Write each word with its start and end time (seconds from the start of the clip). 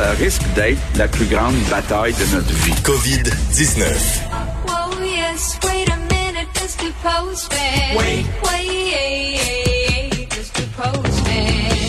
ça 0.00 0.10
risque 0.12 0.42
d'être 0.54 0.80
la 0.96 1.08
plus 1.08 1.26
grande 1.26 1.56
bataille 1.70 2.14
de 2.14 2.34
notre 2.34 2.54
vie. 2.64 2.72
COVID-19. 2.82 3.82
Whoa, 4.66 5.04
yes, 5.04 5.58
wait 5.62 5.90
a 5.92 5.96
minute, 6.08 6.48
Mr. 6.54 6.90
Postman. 7.02 7.98
Wait. 7.98 8.24
Wait, 8.46 10.26
Mr. 10.30 10.64
Postman. 10.74 11.44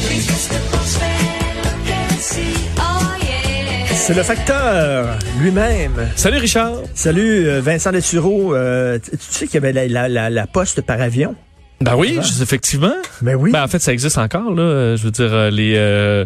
Please, 0.07 0.27
Mr. 0.27 0.59
Postman, 0.71 1.55
look 1.63 1.87
and 1.89 2.17
see. 2.19 2.55
Oh, 2.77 2.81
yeah. 3.23 3.95
C'est 3.95 4.13
le 4.13 4.23
facteur 4.23 5.17
lui-même. 5.39 6.09
Salut 6.17 6.39
Richard. 6.39 6.79
Salut 6.93 7.47
euh, 7.47 7.61
Vincent 7.61 7.91
Dessureau. 7.93 8.53
Euh, 8.53 8.99
tu 8.99 9.11
tu 9.11 9.17
sais 9.29 9.45
qu'il 9.45 9.53
y 9.55 9.57
avait 9.57 9.71
la, 9.71 9.87
la, 9.87 10.09
la, 10.09 10.29
la 10.29 10.47
poste 10.47 10.81
par 10.81 10.99
avion? 10.99 11.33
Ben 11.81 11.95
oui, 11.95 12.19
effectivement. 12.41 12.93
Ben 13.21 13.35
oui. 13.35 13.51
Ben 13.51 13.63
en 13.63 13.67
fait, 13.67 13.79
ça 13.79 13.91
existe 13.91 14.17
encore 14.17 14.53
là. 14.53 14.61
Euh, 14.61 14.97
Je 14.97 15.03
veux 15.03 15.11
dire, 15.11 15.33
euh, 15.33 15.49
les 15.49 15.73
euh, 15.75 16.25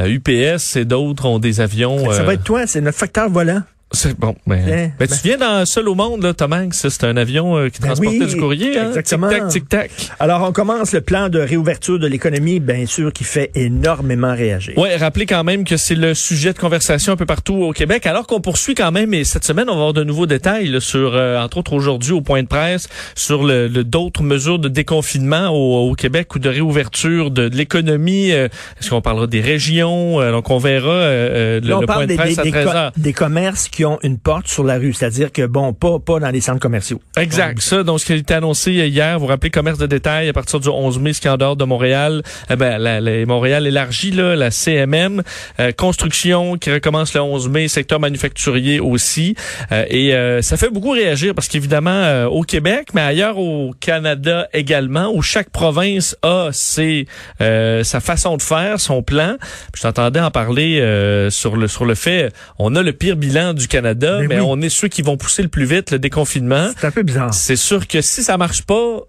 euh, 0.00 0.06
UPS 0.06 0.76
et 0.76 0.84
d'autres 0.84 1.26
ont 1.26 1.38
des 1.38 1.60
avions. 1.60 2.10
Ça 2.10 2.22
euh, 2.22 2.24
va 2.24 2.34
être 2.34 2.44
toi, 2.44 2.66
c'est 2.66 2.80
notre 2.80 2.98
facteur 2.98 3.28
volant. 3.28 3.62
C'est 3.94 4.18
bon. 4.18 4.34
Ben, 4.46 4.60
Eh, 4.66 4.70
ben, 4.70 4.92
ben- 4.98 5.08
tu 5.08 5.14
viens 5.28 5.38
dans 5.38 5.64
seul 5.66 5.88
au 5.88 5.94
monde 5.94 6.22
là, 6.22 6.34
Tom 6.34 6.52
Hanks. 6.52 6.74
C'est 6.74 7.04
un 7.04 7.16
avion 7.16 7.56
euh, 7.56 7.68
qui 7.68 7.80
Ben 7.80 7.88
transportait 7.88 8.18
oui, 8.18 8.26
du 8.26 8.36
courrier. 8.36 8.78
Hein? 8.78 8.88
exactement. 8.88 9.28
Tic 9.28 9.38
tac, 9.38 9.48
tic 9.48 9.68
tac. 9.68 9.90
Alors, 10.20 10.42
on 10.42 10.52
commence 10.52 10.92
le 10.92 11.00
plan 11.00 11.28
de 11.28 11.38
réouverture 11.38 11.98
de 11.98 12.06
l'économie, 12.06 12.60
bien 12.60 12.86
sûr, 12.86 13.12
qui 13.12 13.24
fait 13.24 13.50
énormément 13.54 14.34
réagir. 14.34 14.76
Ouais, 14.78 14.96
rappelez 14.96 15.26
quand 15.26 15.44
même 15.44 15.64
que 15.64 15.76
c'est 15.76 15.94
le 15.94 16.14
sujet 16.14 16.52
de 16.52 16.58
conversation 16.58 17.12
un 17.12 17.16
peu 17.16 17.26
partout 17.26 17.54
au 17.54 17.72
Québec, 17.72 18.06
alors 18.06 18.26
qu'on 18.26 18.40
poursuit 18.40 18.74
quand 18.74 18.92
même, 18.92 19.12
et 19.14 19.24
cette 19.24 19.44
semaine, 19.44 19.66
on 19.68 19.72
va 19.74 19.78
avoir 19.78 19.92
de 19.92 20.04
nouveaux 20.04 20.26
détails 20.26 20.68
là, 20.68 20.80
sur, 20.80 21.14
euh, 21.14 21.38
entre 21.40 21.58
autres 21.58 21.72
aujourd'hui 21.72 22.12
au 22.12 22.20
point 22.20 22.42
de 22.42 22.48
presse, 22.48 22.88
sur 23.14 23.44
le, 23.44 23.68
le- 23.68 23.84
d'autres 23.84 24.22
mesures 24.22 24.58
de 24.58 24.68
déconfinement 24.68 25.48
au, 25.50 25.90
au 25.90 25.94
Québec 25.94 26.34
ou 26.34 26.38
de 26.38 26.48
réouverture 26.48 27.30
de, 27.30 27.48
de 27.48 27.56
l'économie. 27.56 28.32
Euh, 28.32 28.48
Est-ce 28.80 28.90
qu'on 28.90 29.00
parlera 29.00 29.26
des 29.26 29.40
régions? 29.40 30.20
Donc, 30.32 30.50
on 30.50 30.58
verra 30.58 30.92
le, 31.10 31.60
Là, 31.62 31.76
on 31.76 31.80
le 31.80 31.86
point 31.86 31.94
parle 31.94 32.02
de 32.02 32.08
des, 32.08 32.16
presse 32.16 32.34
des- 32.36 32.40
à 32.40 32.44
des 32.44 32.50
13 32.50 32.64
co- 32.66 32.70
heures. 32.76 32.92
des 32.96 33.12
commerces 33.12 33.68
qui 33.68 33.83
une 34.02 34.18
porte 34.18 34.48
sur 34.48 34.64
la 34.64 34.76
rue, 34.78 34.92
c'est-à-dire 34.92 35.32
que, 35.32 35.46
bon, 35.46 35.72
pas, 35.72 35.98
pas 35.98 36.18
dans 36.20 36.30
les 36.30 36.40
centres 36.40 36.60
commerciaux. 36.60 37.00
Exact. 37.16 37.60
Ça, 37.60 37.82
donc, 37.82 38.00
ce 38.00 38.06
qui 38.06 38.12
a 38.12 38.16
été 38.16 38.34
annoncé 38.34 38.72
hier, 38.72 39.14
vous 39.18 39.24
vous 39.24 39.30
rappelez, 39.30 39.50
commerce 39.50 39.78
de 39.78 39.86
détail 39.86 40.28
à 40.28 40.32
partir 40.32 40.60
du 40.60 40.68
11 40.68 40.98
mai, 40.98 41.12
ce 41.12 41.20
qui 41.20 41.26
est 41.28 41.30
en 41.30 41.36
dehors 41.36 41.56
de 41.56 41.64
Montréal. 41.64 42.22
Eh 42.50 42.56
ben, 42.56 42.78
la, 42.78 43.00
la- 43.00 43.24
Montréal 43.26 43.66
élargit, 43.66 44.10
là, 44.10 44.36
la 44.36 44.50
CMM. 44.50 45.22
Euh, 45.60 45.72
construction 45.72 46.56
qui 46.56 46.72
recommence 46.72 47.14
le 47.14 47.20
11 47.20 47.48
mai, 47.48 47.68
secteur 47.68 48.00
manufacturier 48.00 48.80
aussi. 48.80 49.34
Euh, 49.72 49.84
et 49.88 50.14
euh, 50.14 50.42
ça 50.42 50.56
fait 50.56 50.70
beaucoup 50.70 50.90
réagir 50.90 51.34
parce 51.34 51.48
qu'évidemment, 51.48 51.90
euh, 51.90 52.26
au 52.26 52.42
Québec, 52.42 52.88
mais 52.94 53.00
ailleurs 53.02 53.38
au 53.38 53.72
Canada 53.80 54.48
également, 54.52 55.10
où 55.14 55.22
chaque 55.22 55.50
province 55.50 56.16
a 56.22 56.48
ses, 56.52 57.06
euh, 57.40 57.82
sa 57.84 58.00
façon 58.00 58.36
de 58.36 58.42
faire, 58.42 58.80
son 58.80 59.02
plan. 59.02 59.36
Puis 59.72 59.78
je 59.78 59.82
t'entendais 59.82 60.20
en 60.20 60.30
parler 60.30 60.80
euh, 60.80 61.30
sur 61.30 61.56
le 61.56 61.68
sur 61.68 61.84
le 61.84 61.94
fait, 61.94 62.32
on 62.58 62.74
a 62.76 62.82
le 62.82 62.92
pire 62.92 63.16
bilan 63.16 63.52
du 63.54 63.68
Canada, 63.74 64.18
Mais 64.20 64.28
mais, 64.28 64.40
oui. 64.40 64.46
on 64.48 64.60
est 64.60 64.68
ceux 64.68 64.88
qui 64.88 65.02
vont 65.02 65.16
pousser 65.16 65.42
le 65.42 65.48
plus 65.48 65.64
vite 65.64 65.90
le 65.90 65.98
déconfinement. 65.98 66.70
C'est 66.78 66.86
un 66.86 66.90
peu 66.90 67.02
bizarre. 67.02 67.32
C'est 67.34 67.56
sûr 67.56 67.86
que 67.86 68.00
si 68.00 68.22
ça 68.22 68.36
marche 68.36 68.62
pas, 68.62 69.00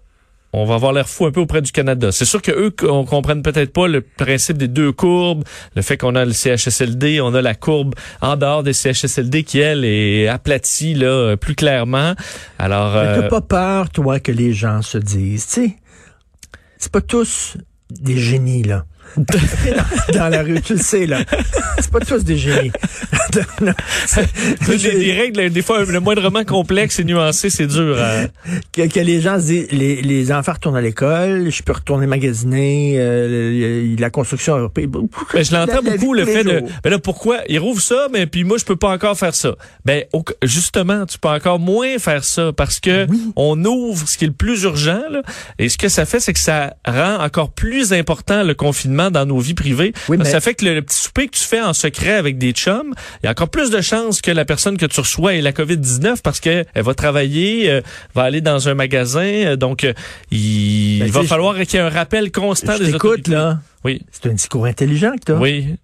on 0.52 0.64
va 0.64 0.74
avoir 0.74 0.92
l'air 0.92 1.08
fou 1.08 1.26
un 1.26 1.32
peu 1.32 1.40
auprès 1.40 1.60
du 1.60 1.70
Canada. 1.70 2.12
C'est 2.12 2.24
sûr 2.24 2.40
que 2.40 2.50
eux 2.50 2.74
on 2.88 3.04
comprenne 3.04 3.42
peut-être 3.42 3.72
pas 3.72 3.88
le 3.88 4.00
principe 4.00 4.56
des 4.56 4.68
deux 4.68 4.90
courbes, 4.90 5.44
le 5.74 5.82
fait 5.82 5.96
qu'on 5.96 6.14
a 6.14 6.24
le 6.24 6.32
CHSLD, 6.32 7.20
on 7.20 7.34
a 7.34 7.42
la 7.42 7.54
courbe 7.54 7.94
en 8.20 8.36
dehors 8.36 8.62
des 8.62 8.72
CHSLD 8.72 9.44
qui 9.44 9.58
elle 9.58 9.84
est 9.84 10.28
aplatie 10.28 10.94
là 10.94 11.36
plus 11.36 11.54
clairement. 11.54 12.14
Alors 12.58 12.94
Mais 12.94 13.00
euh, 13.00 13.20
T'as 13.22 13.28
pas 13.28 13.40
peur, 13.42 13.90
toi, 13.90 14.18
que 14.18 14.32
les 14.32 14.52
gens 14.52 14.82
se 14.82 14.98
disent, 14.98 15.46
tu 15.46 15.52
sais, 15.66 15.76
c'est 16.78 16.92
pas 16.92 17.00
tous 17.00 17.56
des 17.90 18.18
génies, 18.18 18.62
là. 18.62 18.84
dans 20.12 20.28
la 20.28 20.42
rue, 20.42 20.60
tu 20.62 20.74
le 20.74 20.78
sais, 20.80 21.06
là. 21.06 21.20
C'est 21.78 21.90
pas 21.90 22.00
tous 22.00 22.24
des 22.24 22.36
génies. 22.36 22.72
des, 24.68 24.78
des 24.78 25.12
règles 25.12 25.50
des 25.50 25.62
fois 25.62 25.84
le 25.84 26.00
moindrement 26.00 26.44
complexe 26.44 26.98
et 26.98 27.04
nuancé, 27.04 27.50
c'est 27.50 27.66
dur. 27.66 27.98
à- 27.98 28.26
que, 28.72 28.86
que 28.88 29.00
les 29.00 29.20
gens 29.20 29.38
se 29.40 29.46
disent, 29.46 29.68
les, 29.72 30.02
les 30.02 30.32
enfants 30.32 30.52
retournent 30.52 30.76
à 30.76 30.80
l'école, 30.80 31.50
je 31.50 31.62
peux 31.62 31.72
retourner 31.72 32.06
magasiner, 32.06 32.94
euh, 32.98 33.96
la 33.98 34.10
construction 34.10 34.56
européenne. 34.56 34.90
Ben, 35.32 35.44
je 35.44 35.52
l'entends 35.54 35.82
beaucoup 35.82 36.14
le 36.14 36.24
fait 36.24 36.44
de 36.44 36.62
ben 36.82 36.90
là 36.90 36.98
pourquoi? 36.98 37.38
Ils 37.48 37.58
rouvrent 37.58 37.80
ça 37.82 38.08
mais 38.12 38.26
puis 38.26 38.44
moi 38.44 38.58
je 38.58 38.64
peux 38.64 38.76
pas 38.76 38.88
encore 38.90 39.16
faire 39.18 39.34
ça. 39.34 39.54
Ben 39.84 40.04
justement, 40.42 41.06
tu 41.06 41.18
peux 41.18 41.28
encore 41.28 41.58
moins 41.58 41.98
faire 41.98 42.24
ça 42.24 42.52
parce 42.56 42.80
que 42.80 43.06
Oui. 43.08 43.32
on 43.36 43.62
ouvre 43.64 44.06
ce 44.08 44.16
qui 44.18 44.24
est 44.24 44.28
le 44.28 44.32
plus 44.34 44.62
urgent 44.64 45.02
là, 45.10 45.22
et 45.58 45.68
ce 45.68 45.78
que 45.78 45.88
ça 45.88 46.04
fait 46.06 46.20
c'est 46.20 46.32
que 46.32 46.38
ça 46.38 46.74
rend 46.86 47.18
encore 47.24 47.50
plus 47.50 47.92
important 47.92 48.42
le 48.42 48.54
confinement 48.54 48.95
dans 49.10 49.26
nos 49.26 49.38
vies 49.38 49.54
privées. 49.54 49.92
Oui, 50.08 50.16
mais- 50.16 50.24
ça 50.24 50.40
fait 50.40 50.54
que 50.54 50.64
le, 50.64 50.74
le 50.74 50.82
petit 50.82 50.96
souper 50.98 51.26
que 51.28 51.36
tu 51.36 51.44
fais 51.44 51.60
en 51.60 51.72
secret 51.72 52.12
avec 52.14 52.38
des 52.38 52.52
chums, 52.52 52.94
il 53.22 53.26
y 53.26 53.28
a 53.28 53.30
encore 53.30 53.48
plus 53.48 53.70
de 53.70 53.80
chances 53.80 54.20
que 54.20 54.30
la 54.30 54.44
personne 54.44 54.76
que 54.76 54.86
tu 54.86 55.00
reçois 55.00 55.34
ait 55.34 55.40
la 55.42 55.52
COVID-19 55.52 56.22
parce 56.22 56.40
que 56.40 56.64
elle 56.74 56.82
va 56.82 56.94
travailler, 56.94 57.70
euh, 57.70 57.80
va 58.14 58.22
aller 58.22 58.40
dans 58.40 58.68
un 58.68 58.74
magasin 58.74 59.20
euh, 59.22 59.56
donc 59.56 59.84
euh, 59.84 59.92
il, 60.30 60.98
Ben, 61.00 61.06
il 61.06 61.12
va 61.12 61.20
tu 61.20 61.26
sais, 61.26 61.28
falloir 61.28 61.54
qu'il 61.56 61.74
y 61.74 61.76
ait 61.76 61.80
un 61.80 61.88
rappel 61.90 62.30
constant 62.32 62.74
Je 62.78 62.84
des 62.84 62.94
autorités. 62.94 63.30
là. 63.30 63.60
Oui. 63.84 64.02
C'est 64.10 64.28
un 64.28 64.32
discours 64.34 64.66
intelligent 64.66 65.12
que 65.12 65.24
t'as. 65.32 65.34
Oui, 65.34 65.76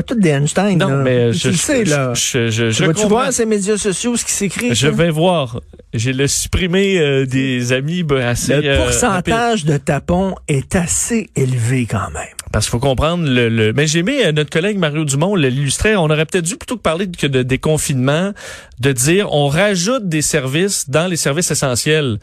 Pas 0.00 0.14
tout 0.14 0.18
des 0.18 0.30
Einstein, 0.30 0.78
Non, 0.78 0.88
là. 0.88 0.96
mais 1.02 1.30
tu 1.32 1.38
je, 1.38 1.48
le 1.48 1.54
sais, 1.56 1.84
là. 1.84 2.14
Je, 2.14 2.48
je, 2.48 2.70
je 2.70 2.76
tu 2.78 2.86
vas-tu 2.86 3.06
voir 3.06 3.30
ces 3.34 3.44
médias 3.44 3.76
sociaux, 3.76 4.16
ce 4.16 4.24
qui 4.24 4.32
s'écrit? 4.32 4.74
Je 4.74 4.88
vais 4.88 5.10
voir. 5.10 5.60
J'ai 5.92 6.14
le 6.14 6.26
supprimé 6.26 6.98
euh, 6.98 7.26
des 7.26 7.74
amis 7.74 8.02
ben, 8.02 8.22
assez. 8.26 8.62
Le 8.62 8.66
euh, 8.66 8.82
pourcentage 8.82 9.66
de 9.66 9.76
tapons 9.76 10.36
est 10.48 10.74
assez 10.74 11.28
élevé 11.36 11.84
quand 11.84 12.10
même. 12.14 12.34
Parce 12.50 12.64
qu'il 12.64 12.70
faut 12.70 12.78
comprendre 12.78 13.28
le. 13.28 13.50
le... 13.50 13.74
Mais 13.74 13.86
j'ai 13.86 13.98
aimé 13.98 14.24
euh, 14.24 14.32
notre 14.32 14.48
collègue 14.48 14.78
Mario 14.78 15.04
Dumont 15.04 15.34
l'illustrait. 15.34 15.96
On 15.96 16.04
aurait 16.04 16.24
peut-être 16.24 16.46
dû 16.46 16.56
plutôt 16.56 16.78
que 16.78 16.82
parler 16.82 17.06
de, 17.06 17.14
que 17.14 17.26
de 17.26 17.42
déconfinement, 17.42 18.32
de 18.78 18.92
dire 18.92 19.30
on 19.34 19.48
rajoute 19.48 20.08
des 20.08 20.22
services 20.22 20.88
dans 20.88 21.08
les 21.08 21.16
services 21.16 21.50
essentiels. 21.50 22.20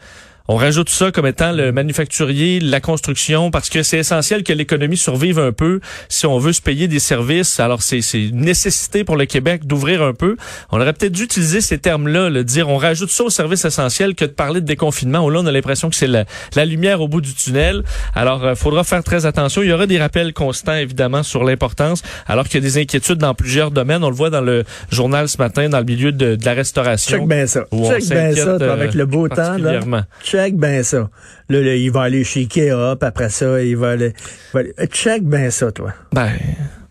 On 0.50 0.56
rajoute 0.56 0.88
ça 0.88 1.12
comme 1.12 1.26
étant 1.26 1.52
le 1.52 1.72
manufacturier, 1.72 2.58
la 2.58 2.80
construction, 2.80 3.50
parce 3.50 3.68
que 3.68 3.82
c'est 3.82 3.98
essentiel 3.98 4.42
que 4.44 4.52
l'économie 4.54 4.96
survive 4.96 5.38
un 5.38 5.52
peu 5.52 5.80
si 6.08 6.24
on 6.24 6.38
veut 6.38 6.54
se 6.54 6.62
payer 6.62 6.88
des 6.88 7.00
services. 7.00 7.60
Alors, 7.60 7.82
c'est 7.82 8.00
c'est 8.00 8.22
une 8.28 8.40
nécessité 8.40 9.04
pour 9.04 9.16
le 9.16 9.26
Québec 9.26 9.66
d'ouvrir 9.66 10.02
un 10.02 10.14
peu. 10.14 10.36
On 10.70 10.80
aurait 10.80 10.94
peut-être 10.94 11.12
dû 11.12 11.24
utiliser 11.24 11.60
ces 11.60 11.76
termes-là, 11.76 12.30
le 12.30 12.44
dire 12.44 12.70
on 12.70 12.78
rajoute 12.78 13.10
ça 13.10 13.24
aux 13.24 13.30
services 13.30 13.66
essentiels 13.66 14.14
que 14.14 14.24
de 14.24 14.30
parler 14.30 14.62
de 14.62 14.66
déconfinement. 14.66 15.24
où 15.24 15.28
là, 15.28 15.40
on 15.42 15.46
a 15.46 15.52
l'impression 15.52 15.90
que 15.90 15.96
c'est 15.96 16.06
la, 16.06 16.24
la 16.56 16.64
lumière 16.64 17.02
au 17.02 17.08
bout 17.08 17.20
du 17.20 17.34
tunnel. 17.34 17.82
Alors, 18.14 18.48
il 18.48 18.56
faudra 18.56 18.84
faire 18.84 19.04
très 19.04 19.26
attention. 19.26 19.62
Il 19.62 19.68
y 19.68 19.72
aura 19.72 19.86
des 19.86 19.98
rappels 19.98 20.32
constants, 20.32 20.76
évidemment, 20.76 21.22
sur 21.22 21.44
l'importance, 21.44 22.02
alors 22.26 22.48
qu'il 22.48 22.62
y 22.62 22.66
a 22.66 22.68
des 22.68 22.78
inquiétudes 22.80 23.18
dans 23.18 23.34
plusieurs 23.34 23.70
domaines. 23.70 24.02
On 24.02 24.08
le 24.08 24.16
voit 24.16 24.30
dans 24.30 24.40
le 24.40 24.64
journal 24.90 25.28
ce 25.28 25.36
matin, 25.36 25.68
dans 25.68 25.78
le 25.78 25.84
milieu 25.84 26.10
de, 26.10 26.36
de 26.36 26.44
la 26.46 26.54
restauration. 26.54 27.18
Check 27.18 27.28
bien 27.28 27.46
ça. 27.46 27.64
Check 27.70 28.08
bien 28.08 28.34
ça, 28.34 28.56
toi, 28.56 28.62
euh, 28.62 28.72
avec 28.72 28.94
le 28.94 29.04
beau 29.04 29.28
temps, 29.28 29.36
là. 29.36 29.44
particulièrement. 29.44 30.02
Check 30.38 30.54
bien 30.56 30.84
ça. 30.84 31.10
Là, 31.48 31.60
là, 31.60 31.74
il 31.74 31.90
va 31.90 32.02
aller 32.02 32.22
chez 32.22 32.40
Ikea, 32.42 32.96
après 33.00 33.28
ça, 33.28 33.60
il 33.60 33.76
va 33.76 33.90
aller... 33.90 34.12
il 34.14 34.52
va 34.54 34.60
aller- 34.60 34.74
Check 34.86 35.24
bien 35.24 35.50
ça, 35.50 35.72
toi. 35.72 35.92
Ben, 36.12 36.30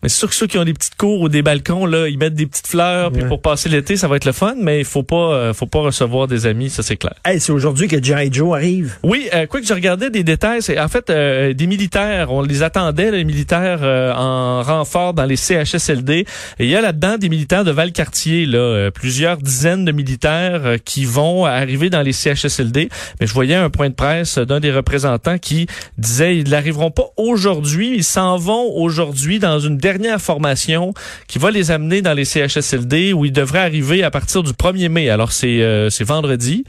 mais 0.08 0.10
c'est 0.10 0.20
sûr 0.20 0.30
que 0.30 0.36
ceux 0.36 0.48
qui 0.48 0.58
ont 0.58 0.64
des 0.64 0.74
petites 0.74 0.96
cours 0.96 1.20
ou 1.20 1.28
des 1.28 1.42
balcons, 1.42 1.86
là, 1.86 2.08
ils 2.08 2.18
mettent 2.18 2.34
des 2.34 2.46
petites 2.46 2.68
fleurs, 2.68 3.12
puis 3.12 3.26
pour 3.26 3.42
passer 3.42 3.68
l'été, 3.68 3.98
ça 3.98 4.08
va 4.08 4.16
être 4.16 4.24
le 4.24 4.32
fun, 4.32 4.56
mais 4.58 4.80
il 4.80 4.86
faut 4.86 5.04
pas, 5.04 5.34
euh, 5.34 5.54
faut 5.54 5.66
pas 5.66 5.82
recevoir 5.82 6.28
des 6.28 6.46
amis, 6.46 6.70
ça 6.70 6.82
c'est 6.82 6.96
clair. 6.96 7.16
Hey, 7.26 7.42
c'est 7.42 7.52
aujourd'hui 7.52 7.90
que 7.90 8.02
G.I. 8.02 8.32
Joe 8.32 8.56
arrive. 8.56 8.96
Oui, 9.04 9.28
euh, 9.34 9.48
quoi 9.48 9.60
que 9.60 9.68
je 9.68 9.74
regardais 9.74 10.10
des 10.10 10.24
détails, 10.24 10.62
c'est 10.62 10.80
en 10.80 10.88
fait 10.88 11.10
euh, 11.10 11.52
des 11.52 11.68
militaires, 11.68 12.32
on 12.32 12.42
les 12.42 12.64
attendait 12.64 13.12
les 13.12 13.26
militaires 13.26 13.80
euh, 13.82 14.14
en 14.14 14.64
renfort 14.64 15.14
dans 15.14 15.26
les 15.26 15.36
CHSLD. 15.36 16.26
Et 16.60 16.66
il 16.66 16.70
y 16.70 16.76
a 16.76 16.82
là-dedans 16.82 17.18
des 17.18 17.28
militaires 17.28 17.66
de 17.66 17.72
Valcartier, 17.72 18.46
là, 18.46 18.60
euh, 18.60 18.92
plusieurs 18.92 19.38
dizaines 19.38 19.84
de 19.84 19.92
militaires 19.92 20.62
euh, 20.66 20.78
qui 20.78 21.04
vont 21.04 21.46
arriver 21.46 21.90
dans 21.90 22.02
les 22.02 22.14
CHSLD. 22.14 22.90
Mais 23.20 23.28
je 23.28 23.34
voyais 23.34 23.56
un 23.56 23.70
point 23.70 23.90
de 23.90 23.96
presse 23.96 24.38
d'un 24.38 24.62
des 24.62 24.72
représentants 24.72 25.38
qui 25.38 25.68
disait 25.98 26.38
ils 26.38 26.50
n'arriveront 26.50 26.92
pas 26.92 27.10
aujourd'hui, 27.18 27.94
ils 27.96 28.04
s'en 28.04 28.38
vont 28.38 28.72
aujourd'hui 28.76 29.40
dans 29.40 29.60
une 29.60 29.78
dernière 29.78 29.97
formation 30.20 30.94
qui 31.28 31.40
va 31.40 31.52
les 31.52 31.72
amener 31.72 32.02
dans 32.02 32.14
les 32.14 32.26
CHSLD 32.26 33.14
où 33.14 33.26
ils 33.26 33.32
devraient 33.32 33.60
arriver 33.60 34.04
à 34.04 34.12
partir 34.12 34.44
du 34.44 34.52
1er 34.52 34.90
mai. 34.90 35.10
Alors 35.10 35.32
c'est 35.32 35.62
euh, 35.62 35.90
c'est 35.90 36.04
vendredi. 36.04 36.64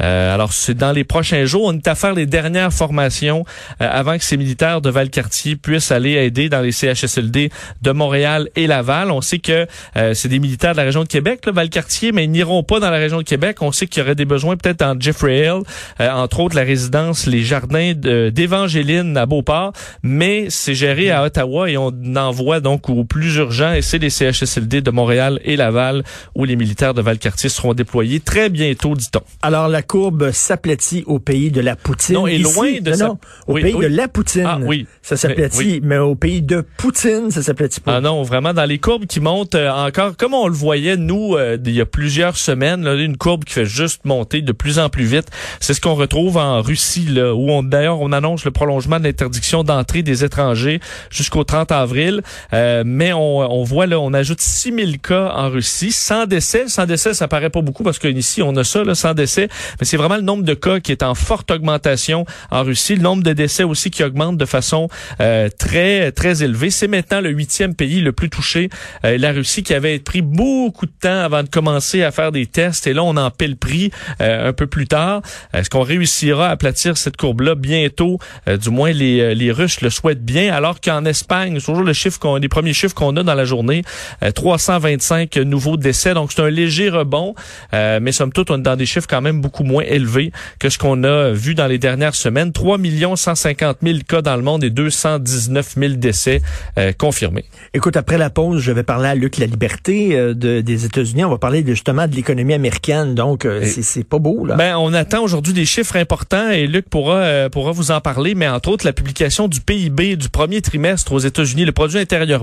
Euh, 0.00 0.34
alors 0.34 0.52
c'est 0.52 0.74
dans 0.74 0.92
les 0.92 1.04
prochains 1.04 1.44
jours, 1.44 1.64
on 1.64 1.72
est 1.72 1.88
à 1.88 1.94
faire 1.94 2.14
les 2.14 2.26
dernières 2.26 2.72
formations 2.72 3.44
euh, 3.80 3.88
avant 3.90 4.16
que 4.18 4.24
ces 4.24 4.36
militaires 4.36 4.80
de 4.80 4.90
Valcartier 4.90 5.56
puissent 5.56 5.90
aller 5.90 6.12
aider 6.12 6.48
dans 6.48 6.60
les 6.60 6.72
CHSLD 6.72 7.50
de 7.82 7.90
Montréal 7.90 8.48
et 8.56 8.66
Laval. 8.66 9.10
On 9.10 9.20
sait 9.20 9.38
que 9.38 9.66
euh, 9.96 10.14
c'est 10.14 10.28
des 10.28 10.38
militaires 10.38 10.72
de 10.72 10.78
la 10.78 10.84
région 10.84 11.02
de 11.02 11.08
Québec, 11.08 11.46
là, 11.46 11.52
Valcartier, 11.52 12.12
mais 12.12 12.24
ils 12.24 12.30
n'iront 12.30 12.62
pas 12.62 12.80
dans 12.80 12.90
la 12.90 12.98
région 12.98 13.18
de 13.18 13.22
Québec. 13.22 13.58
On 13.60 13.72
sait 13.72 13.86
qu'il 13.86 14.02
y 14.02 14.04
aurait 14.04 14.14
des 14.14 14.24
besoins 14.24 14.56
peut-être 14.56 14.82
en 14.82 14.98
Jeffrey 14.98 15.40
Hill, 15.40 15.62
euh, 16.00 16.10
entre 16.10 16.40
autres 16.40 16.56
la 16.56 16.62
résidence, 16.62 17.26
les 17.26 17.42
jardins 17.42 17.92
d'Évangéline 17.94 19.16
à 19.16 19.26
Beauport, 19.26 19.72
mais 20.02 20.46
c'est 20.50 20.74
géré 20.74 21.10
à 21.10 21.24
Ottawa 21.24 21.70
et 21.70 21.76
on 21.76 21.92
envoie 22.16 22.60
donc 22.64 22.88
au 22.90 23.04
plus 23.04 23.36
urgent, 23.36 23.72
et 23.74 23.82
c'est 23.82 23.98
les 23.98 24.10
CHSLD 24.10 24.80
de 24.80 24.90
Montréal 24.90 25.38
et 25.44 25.54
Laval, 25.54 26.02
où 26.34 26.44
les 26.44 26.56
militaires 26.56 26.94
de 26.94 27.00
Valcartier 27.02 27.48
seront 27.48 27.74
déployés 27.74 28.18
très 28.18 28.48
bientôt, 28.48 28.96
dit-on. 28.96 29.20
Alors, 29.42 29.68
la 29.68 29.82
courbe 29.82 30.32
s'aplatit 30.32 31.04
au 31.06 31.20
pays 31.20 31.52
de 31.52 31.60
la 31.60 31.76
Poutine. 31.76 32.14
Non, 32.16 32.26
et 32.26 32.34
Ici, 32.36 32.54
loin 32.56 32.80
de 32.80 32.90
non, 32.90 32.96
sa- 32.96 33.06
non, 33.06 33.18
au 33.46 33.52
Oui, 33.54 33.62
pays 33.62 33.74
oui. 33.74 33.84
de 33.84 33.96
la 33.96 34.08
Poutine. 34.08 34.44
Ah, 34.46 34.58
oui. 34.60 34.86
Ça 35.02 35.16
s'aplatit, 35.16 35.58
Oui. 35.58 35.80
mais 35.84 35.98
au 35.98 36.14
pays 36.16 36.42
de 36.42 36.64
Poutine, 36.76 37.30
ça 37.30 37.42
s'aplatit 37.42 37.80
pas. 37.80 37.96
Ah 37.96 38.00
non, 38.00 38.22
vraiment 38.22 38.52
dans 38.54 38.64
les 38.64 38.78
courbes 38.78 39.06
qui 39.06 39.20
montent 39.20 39.54
euh, 39.54 39.70
encore, 39.70 40.16
comme 40.16 40.34
on 40.34 40.48
le 40.48 40.54
voyait 40.54 40.96
nous 40.96 41.36
euh, 41.36 41.58
il 41.64 41.72
y 41.72 41.80
a 41.80 41.86
plusieurs 41.86 42.36
semaines, 42.36 42.82
là, 42.82 42.94
une 42.94 43.16
courbe 43.16 43.44
qui 43.44 43.52
fait 43.52 43.66
juste 43.66 44.04
monter 44.04 44.40
de 44.40 44.52
plus 44.52 44.78
en 44.78 44.88
plus 44.88 45.04
vite. 45.04 45.26
C'est 45.60 45.74
ce 45.74 45.80
qu'on 45.80 45.94
retrouve 45.94 46.38
en 46.38 46.62
Russie, 46.62 47.06
là, 47.06 47.34
où 47.34 47.50
on 47.50 47.62
d'ailleurs 47.62 48.00
on 48.00 48.10
annonce 48.12 48.44
le 48.46 48.50
prolongement 48.50 48.98
de 48.98 49.04
l'interdiction 49.04 49.62
d'entrée 49.64 50.02
des 50.02 50.24
étrangers 50.24 50.80
jusqu'au 51.10 51.44
30 51.44 51.70
avril. 51.72 52.22
Euh, 52.54 52.82
mais 52.86 53.12
on, 53.12 53.38
on 53.38 53.64
voit 53.64 53.86
là, 53.86 53.98
on 54.00 54.12
ajoute 54.14 54.40
6000 54.40 55.00
cas 55.00 55.32
en 55.34 55.50
Russie, 55.50 55.92
sans 55.92 56.26
décès. 56.26 56.68
Sans 56.68 56.86
décès, 56.86 57.14
ça 57.14 57.28
paraît 57.28 57.50
pas 57.50 57.60
beaucoup 57.60 57.82
parce 57.82 57.98
qu'ici 57.98 58.42
on 58.42 58.56
a 58.56 58.64
ça, 58.64 58.84
là, 58.84 58.94
sans 58.94 59.14
décès. 59.14 59.48
Mais 59.80 59.86
c'est 59.86 59.96
vraiment 59.96 60.16
le 60.16 60.22
nombre 60.22 60.44
de 60.44 60.54
cas 60.54 60.80
qui 60.80 60.92
est 60.92 61.02
en 61.02 61.14
forte 61.14 61.50
augmentation 61.50 62.24
en 62.50 62.62
Russie. 62.62 62.96
Le 62.96 63.02
nombre 63.02 63.22
de 63.22 63.32
décès 63.32 63.64
aussi 63.64 63.90
qui 63.90 64.02
augmente 64.04 64.36
de 64.36 64.44
façon 64.44 64.88
euh, 65.20 65.48
très 65.58 66.12
très 66.12 66.42
élevée. 66.42 66.70
C'est 66.70 66.88
maintenant 66.88 67.20
le 67.20 67.30
huitième 67.30 67.74
pays 67.74 68.00
le 68.00 68.12
plus 68.12 68.30
touché. 68.30 68.68
Euh, 69.04 69.18
la 69.18 69.32
Russie 69.32 69.62
qui 69.62 69.74
avait 69.74 69.98
pris 69.98 70.22
beaucoup 70.22 70.86
de 70.86 70.92
temps 71.00 71.20
avant 71.20 71.42
de 71.42 71.48
commencer 71.48 72.02
à 72.02 72.10
faire 72.10 72.32
des 72.32 72.46
tests. 72.46 72.86
Et 72.86 72.92
là, 72.92 73.02
on 73.02 73.16
en 73.16 73.30
paie 73.30 73.48
le 73.48 73.56
prix 73.56 73.90
euh, 74.20 74.48
un 74.48 74.52
peu 74.52 74.66
plus 74.66 74.86
tard. 74.86 75.22
Est-ce 75.52 75.70
qu'on 75.70 75.82
réussira 75.82 76.48
à 76.48 76.50
aplatir 76.50 76.96
cette 76.96 77.16
courbe-là 77.16 77.54
bientôt? 77.54 78.18
Euh, 78.48 78.56
du 78.56 78.70
moins, 78.70 78.92
les, 78.92 79.34
les 79.34 79.52
Russes 79.52 79.80
le 79.80 79.90
souhaitent 79.90 80.24
bien. 80.24 80.52
Alors 80.54 80.80
qu'en 80.80 81.04
Espagne, 81.04 81.58
c'est 81.58 81.66
toujours 81.66 81.82
le 81.82 81.92
chiffre 81.92 82.18
qu'on, 82.18 82.38
les 82.44 82.48
premiers 82.48 82.72
chiffres 82.74 82.94
qu'on 82.94 83.16
a 83.16 83.22
dans 83.22 83.34
la 83.34 83.44
journée, 83.44 83.82
euh, 84.22 84.30
325 84.30 85.36
nouveaux 85.38 85.76
décès. 85.76 86.14
Donc, 86.14 86.30
c'est 86.32 86.42
un 86.42 86.50
léger 86.50 86.88
rebond. 86.90 87.34
Euh, 87.72 87.98
mais 88.00 88.12
somme 88.12 88.32
toute, 88.32 88.50
on 88.50 88.58
est 88.58 88.62
dans 88.62 88.76
des 88.76 88.86
chiffres 88.86 89.06
quand 89.08 89.20
même 89.20 89.40
beaucoup 89.40 89.64
moins 89.64 89.82
élevés 89.84 90.30
que 90.58 90.68
ce 90.68 90.78
qu'on 90.78 91.02
a 91.04 91.30
vu 91.32 91.54
dans 91.54 91.66
les 91.66 91.78
dernières 91.78 92.14
semaines. 92.14 92.52
3 92.52 92.78
150 93.16 93.78
000 93.82 93.98
cas 94.08 94.22
dans 94.22 94.36
le 94.36 94.42
monde 94.42 94.62
et 94.64 94.70
219 94.70 95.74
000 95.78 95.92
décès 95.94 96.42
euh, 96.78 96.92
confirmés. 96.92 97.44
Écoute, 97.72 97.96
après 97.96 98.18
la 98.18 98.30
pause, 98.30 98.60
je 98.62 98.72
vais 98.72 98.82
parler 98.82 99.08
à 99.08 99.14
Luc 99.14 99.38
La 99.38 99.46
Liberté 99.46 100.16
euh, 100.16 100.34
de- 100.34 100.60
des 100.60 100.84
États-Unis. 100.84 101.24
On 101.24 101.30
va 101.30 101.38
parler 101.38 101.64
justement 101.66 102.06
de 102.06 102.14
l'économie 102.14 102.54
américaine. 102.54 103.14
Donc, 103.14 103.44
euh, 103.44 103.64
c'est- 103.64 104.04
pas 104.04 104.18
beau, 104.18 104.44
là. 104.44 104.54
Ben, 104.56 104.76
on 104.76 104.92
attend 104.92 105.22
aujourd'hui 105.22 105.52
des 105.54 105.64
chiffres 105.64 105.96
importants 105.96 106.50
et 106.50 106.66
Luc 106.66 106.88
pourra 106.90 107.16
euh, 107.18 107.48
pourra 107.48 107.72
vous 107.72 107.90
en 107.90 108.00
parler, 108.00 108.34
mais 108.34 108.48
entre 108.48 108.68
autres 108.68 108.84
la 108.84 108.92
publication 108.92 109.48
du 109.48 109.60
PIB 109.60 110.16
du 110.16 110.28
premier 110.28 110.60
trimestre 110.60 111.12
aux 111.12 111.18
États-Unis, 111.20 111.64
le 111.64 111.72
produit 111.72 111.98
intérieur 111.98 112.33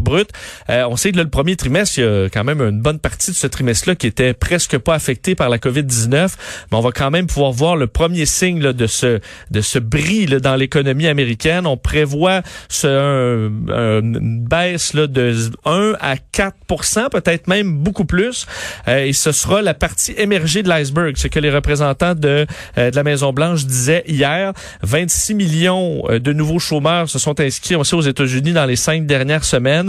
Euh, 0.69 0.85
on 0.89 0.95
sait 0.95 1.11
que 1.11 1.17
là, 1.17 1.23
le 1.23 1.29
premier 1.29 1.55
trimestre, 1.55 1.97
il 1.99 2.03
y 2.03 2.07
a 2.07 2.29
quand 2.29 2.43
même 2.43 2.61
une 2.61 2.81
bonne 2.81 2.99
partie 2.99 3.31
de 3.31 3.35
ce 3.35 3.47
trimestre-là 3.47 3.95
qui 3.95 4.07
était 4.07 4.33
presque 4.33 4.77
pas 4.77 4.93
affecté 4.95 5.35
par 5.35 5.49
la 5.49 5.57
COVID-19, 5.57 6.29
mais 6.71 6.77
on 6.77 6.81
va 6.81 6.91
quand 6.91 7.11
même 7.11 7.27
pouvoir 7.27 7.51
voir 7.51 7.75
le 7.75 7.87
premier 7.87 8.25
signe 8.25 8.61
là, 8.61 8.73
de 8.73 8.87
ce 8.87 9.19
de 9.51 9.61
ce 9.61 9.79
bris 9.79 10.25
là, 10.27 10.39
dans 10.39 10.55
l'économie 10.55 11.07
américaine. 11.07 11.65
On 11.67 11.77
prévoit 11.77 12.41
ce, 12.69 12.87
un- 12.87 13.73
un- 13.73 14.01
une 14.01 14.45
baisse 14.45 14.93
là, 14.93 15.07
de 15.07 15.33
1 15.65 15.93
à 15.99 16.15
4% 16.15 17.09
peut-être 17.09 17.47
même 17.47 17.77
beaucoup 17.77 18.05
plus. 18.05 18.45
Euh, 18.87 19.05
et 19.05 19.13
ce 19.13 19.31
sera 19.31 19.61
la 19.61 19.73
partie 19.73 20.13
émergée 20.17 20.63
de 20.63 20.69
l'iceberg, 20.69 21.15
ce 21.17 21.27
que 21.27 21.39
les 21.39 21.49
représentants 21.51 22.15
de, 22.15 22.45
euh, 22.77 22.91
de 22.91 22.95
la 22.95 23.03
Maison-Blanche 23.03 23.65
disaient 23.65 24.03
hier. 24.07 24.53
26 24.83 25.33
millions 25.33 26.03
de 26.09 26.33
nouveaux 26.33 26.59
chômeurs 26.59 27.09
se 27.09 27.19
sont 27.19 27.39
inscrits 27.39 27.75
aussi 27.75 27.95
aux 27.95 28.01
États-Unis 28.01 28.53
dans 28.53 28.65
les 28.65 28.75
cinq 28.75 29.05
dernières 29.05 29.43
semaines. 29.43 29.80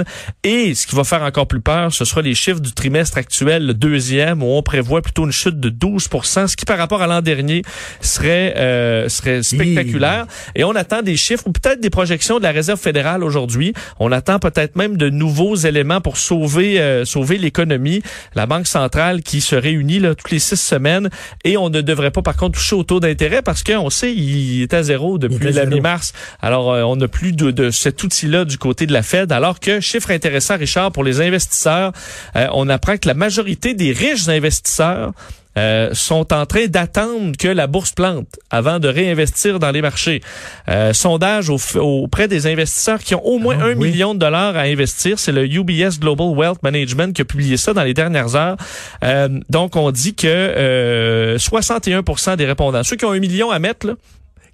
Et 0.44 0.74
ce 0.74 0.86
qui 0.86 0.96
va 0.96 1.04
faire 1.04 1.22
encore 1.22 1.46
plus 1.46 1.60
peur, 1.60 1.92
ce 1.92 2.04
sera 2.04 2.22
les 2.22 2.34
chiffres 2.34 2.60
du 2.60 2.72
trimestre 2.72 3.18
actuel, 3.18 3.66
le 3.66 3.74
deuxième, 3.74 4.42
où 4.42 4.46
on 4.46 4.62
prévoit 4.62 5.02
plutôt 5.02 5.24
une 5.24 5.32
chute 5.32 5.60
de 5.60 5.70
12% 5.70 6.46
ce 6.46 6.56
qui 6.56 6.64
par 6.64 6.78
rapport 6.78 7.02
à 7.02 7.06
l'an 7.06 7.20
dernier 7.20 7.62
serait, 8.00 8.54
euh, 8.56 9.08
serait 9.08 9.42
spectaculaire. 9.42 10.26
Et 10.54 10.64
on 10.64 10.74
attend 10.74 11.02
des 11.02 11.16
chiffres 11.16 11.46
ou 11.46 11.52
peut-être 11.52 11.80
des 11.80 11.90
projections 11.90 12.38
de 12.38 12.42
la 12.42 12.52
Réserve 12.52 12.80
fédérale 12.80 13.24
aujourd'hui. 13.24 13.72
On 13.98 14.12
attend 14.12 14.38
peut-être 14.38 14.76
même 14.76 14.96
de 14.96 15.10
nouveaux 15.10 15.56
éléments 15.56 16.00
pour 16.00 16.16
sauver 16.16 16.80
euh, 16.80 17.04
sauver 17.04 17.38
l'économie. 17.38 18.02
La 18.34 18.46
Banque 18.46 18.66
centrale 18.66 19.22
qui 19.22 19.40
se 19.40 19.56
réunit 19.56 19.98
là, 19.98 20.14
toutes 20.14 20.30
les 20.30 20.38
six 20.38 20.60
semaines 20.60 21.10
et 21.44 21.56
on 21.56 21.68
ne 21.70 21.80
devrait 21.80 22.10
pas 22.10 22.22
par 22.22 22.36
contre 22.36 22.58
toucher 22.58 22.76
au 22.76 22.84
taux 22.84 23.00
d'intérêt 23.00 23.42
parce 23.42 23.62
qu'on 23.62 23.90
sait 23.90 24.12
il 24.14 24.62
est 24.62 24.74
à 24.74 24.82
zéro 24.82 25.18
depuis 25.18 25.52
la 25.52 25.66
mi-mars. 25.66 26.12
Alors 26.40 26.72
euh, 26.72 26.82
on 26.82 26.96
n'a 26.96 27.08
plus 27.08 27.32
de, 27.32 27.50
de 27.50 27.70
cet 27.70 28.02
outil-là 28.02 28.44
du 28.44 28.58
côté 28.58 28.86
de 28.86 28.92
la 28.92 29.02
Fed. 29.02 29.32
Alors 29.32 29.60
que 29.60 29.80
chiffre 29.82 30.10
intéressant 30.10 30.56
Richard 30.56 30.92
pour 30.92 31.04
les 31.04 31.20
investisseurs, 31.20 31.92
euh, 32.36 32.46
on 32.54 32.68
apprend 32.68 32.96
que 32.96 33.06
la 33.08 33.14
majorité 33.14 33.74
des 33.74 33.92
riches 33.92 34.28
investisseurs 34.28 35.12
euh, 35.58 35.90
sont 35.92 36.32
en 36.32 36.46
train 36.46 36.64
d'attendre 36.66 37.36
que 37.38 37.48
la 37.48 37.66
bourse 37.66 37.92
plante 37.92 38.26
avant 38.50 38.78
de 38.78 38.88
réinvestir 38.88 39.58
dans 39.58 39.70
les 39.70 39.82
marchés. 39.82 40.22
Euh, 40.70 40.94
sondage 40.94 41.50
au- 41.50 41.58
auprès 41.78 42.26
des 42.26 42.46
investisseurs 42.46 43.00
qui 43.00 43.14
ont 43.14 43.22
au 43.26 43.38
moins 43.38 43.58
Ah, 43.60 43.64
un 43.66 43.74
oui. 43.76 43.90
million 43.90 44.14
de 44.14 44.18
dollars 44.18 44.56
à 44.56 44.62
investir. 44.62 45.18
C'est 45.18 45.30
le 45.32 45.44
UBS 45.44 45.98
Global 46.00 46.28
Wealth 46.28 46.62
Management 46.62 47.14
qui 47.14 47.20
a 47.20 47.26
publié 47.26 47.58
ça 47.58 47.74
dans 47.74 47.82
les 47.82 47.92
dernières 47.92 48.34
heures. 48.34 48.56
Euh, 49.04 49.28
donc, 49.50 49.76
on 49.76 49.90
dit 49.90 50.14
que 50.14 50.26
euh, 50.26 51.36
61% 51.36 52.36
des 52.36 52.46
répondants, 52.46 52.82
ceux 52.82 52.96
qui 52.96 53.04
ont 53.04 53.12
un 53.12 53.20
million 53.20 53.50
à 53.50 53.58
mettre, 53.58 53.86
là, 53.86 53.92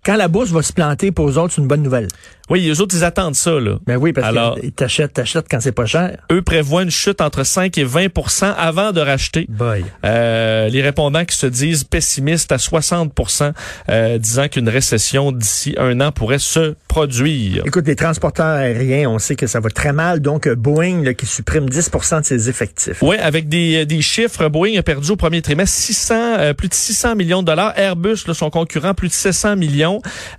Quand 0.04 0.16
la 0.16 0.28
bourse 0.28 0.50
va 0.50 0.62
se 0.62 0.72
planter, 0.72 1.10
pour 1.12 1.28
eux 1.28 1.38
autres, 1.38 1.54
c'est 1.54 1.60
une 1.60 1.68
bonne 1.68 1.82
nouvelle. 1.82 2.08
oui, 2.50 2.62
les 2.62 2.80
autres, 2.80 2.96
ils 2.96 3.04
attendent 3.04 3.34
ça. 3.34 3.60
Là. 3.60 3.76
Ben 3.86 3.96
oui, 3.96 4.12
parce 4.12 4.32
qu'ils 4.60 4.72
t'achètent, 4.72 5.12
t'achètent 5.12 5.46
quand 5.50 5.60
c'est 5.60 5.72
pas 5.72 5.84
cher. 5.86 6.16
Eux 6.32 6.40
prévoient 6.40 6.82
une 6.82 6.90
chute 6.90 7.20
entre 7.20 7.44
5 7.44 7.76
et 7.76 7.84
20% 7.84 8.54
avant 8.56 8.92
de 8.92 9.00
racheter. 9.02 9.46
Boy. 9.50 9.84
Euh, 10.06 10.68
les 10.68 10.80
répondants 10.80 11.24
qui 11.26 11.36
se 11.36 11.46
disent 11.46 11.84
pessimistes 11.84 12.50
à 12.52 12.56
60% 12.56 13.52
euh, 13.90 14.18
disant 14.18 14.48
qu'une 14.48 14.68
récession 14.68 15.30
d'ici 15.32 15.74
un 15.78 16.00
an 16.00 16.10
pourrait 16.12 16.38
se 16.38 16.74
produire. 16.88 17.64
Écoute, 17.66 17.86
les 17.86 17.96
transporteurs 17.96 18.46
aériens, 18.46 19.10
on 19.10 19.18
sait 19.18 19.36
que 19.36 19.46
ça 19.46 19.60
va 19.60 19.68
très 19.68 19.92
mal. 19.92 20.20
Donc, 20.20 20.46
euh, 20.46 20.54
Boeing, 20.54 21.02
là, 21.04 21.12
qui 21.14 21.26
supprime 21.26 21.66
10% 21.68 22.20
de 22.20 22.24
ses 22.24 22.48
effectifs. 22.48 23.02
Oui, 23.02 23.16
avec 23.16 23.48
des, 23.48 23.84
des 23.84 24.00
chiffres, 24.00 24.48
Boeing 24.48 24.78
a 24.78 24.82
perdu 24.82 25.10
au 25.10 25.16
premier 25.16 25.42
trimestre 25.42 25.76
600, 25.76 26.14
euh, 26.14 26.54
plus 26.54 26.68
de 26.68 26.74
600 26.74 27.14
millions 27.14 27.42
de 27.42 27.46
dollars. 27.46 27.78
Airbus, 27.78 28.24
là, 28.26 28.34
son 28.34 28.48
concurrent, 28.50 28.94
plus 28.94 29.08
de 29.08 29.12
700 29.12 29.56
millions. 29.56 29.87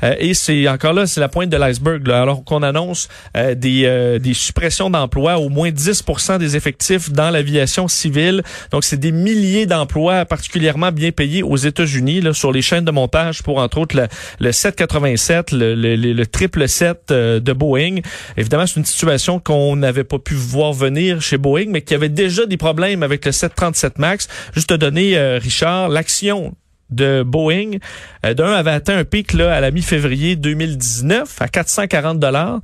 Euh, 0.04 0.16
et 0.20 0.34
c'est 0.34 0.68
encore 0.68 0.94
là, 0.94 1.08
c'est 1.08 1.20
la 1.20 1.30
pointe 1.30 1.50
de 1.50 1.58
l'iceberg. 1.58 2.10
Alors 2.10 2.44
qu'on 2.44 2.64
annonce 2.64 3.08
euh, 3.36 3.56
des, 3.56 3.84
euh, 3.86 4.20
des 4.20 4.34
suppressions 4.34 4.90
d'emplois, 4.90 5.38
au 5.38 5.50
moins 5.50 5.72
10 5.72 6.04
des 6.40 6.56
effectifs 6.56 7.12
dans 7.12 7.30
l'aviation 7.30 7.88
civile. 7.88 8.44
Donc, 8.72 8.84
c'est 8.84 9.00
des 9.00 9.12
milliers 9.12 9.66
d'emplois 9.66 10.26
particulièrement 10.26 10.92
bien 10.92 11.12
payés 11.12 11.44
aux 11.44 11.56
États-Unis 11.56 12.24
sur 12.34 12.52
les 12.52 12.62
chaînes 12.62 12.86
de 12.86 12.92
montage 12.92 13.44
pour, 13.44 13.58
entre 13.58 13.80
autres, 13.80 13.96
le, 13.96 14.08
le 14.40 14.52
787, 14.52 15.52
le, 15.52 15.76
le, 15.76 15.96
le, 15.96 16.14
le 16.14 16.26
triple 16.26 16.68
7 16.68 17.12
euh, 17.12 17.40
de 17.40 17.54
Boeing. 17.54 18.00
Évidemment, 18.38 18.66
c'est 18.68 18.80
une 18.80 18.86
situation 18.86 19.40
qu'on 19.40 19.76
n'avait 19.76 20.04
pas 20.04 20.20
pu 20.20 20.34
voir 20.34 20.74
venir 20.74 21.22
chez 21.22 21.38
Boeing, 21.38 21.66
mais 21.70 21.82
qui 21.82 21.94
avait 21.94 22.10
déjà 22.10 22.46
des 22.46 22.58
problèmes 22.58 23.04
avec 23.04 23.26
le 23.26 23.32
737 23.32 24.00
MAX. 24.00 24.28
Juste 24.54 24.70
te 24.70 24.74
donner, 24.74 25.18
euh, 25.18 25.40
Richard, 25.42 25.90
l'action 25.90 26.54
de 26.90 27.24
Boeing, 27.24 27.78
euh, 28.26 28.34
d'un 28.34 28.52
avait 28.52 28.72
atteint 28.72 28.98
un 28.98 29.06
pic 29.06 29.34
là, 29.34 29.54
à 29.54 29.60
la 29.60 29.72
mi-février 29.72 30.36
2019 30.36 31.42
à 31.42 31.48
440 31.48 32.20
dollars. 32.20 32.60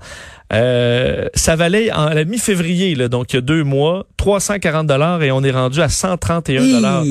Euh, 0.53 1.27
ça 1.33 1.55
valait 1.55 1.91
en, 1.91 2.05
à 2.05 2.13
la 2.13 2.23
mi-février, 2.23 2.93
là, 2.93 3.07
donc 3.07 3.33
il 3.33 3.37
y 3.37 3.39
a 3.39 3.41
deux 3.41 3.63
mois, 3.63 4.05
340 4.17 4.85
dollars 4.85 5.23
et 5.23 5.31
on 5.31 5.43
est 5.43 5.51
rendu 5.51 5.81
à 5.81 5.89
131 5.89 6.63
dollars. 6.63 7.03